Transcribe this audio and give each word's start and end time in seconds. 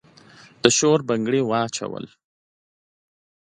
د 0.61 0.63
شور 0.77 0.99
بنګړي 1.07 1.41
واچول 1.43 2.05